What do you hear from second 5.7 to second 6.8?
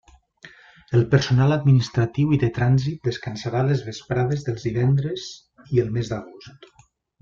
i el mes d'agost.